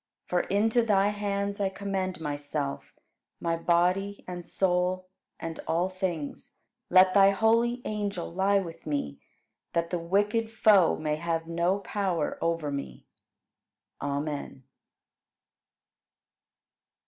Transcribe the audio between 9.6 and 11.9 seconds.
that the wicked Foe may have no